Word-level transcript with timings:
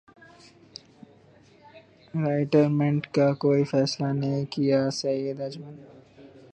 retire 2.13 2.67
minute 2.69 3.07
کا 3.15 3.31
کوئی 3.43 3.63
فیصلہ 3.63 4.07
نہیں 4.13 4.45
کیاسعید 4.51 5.41
اجمل 5.41 5.75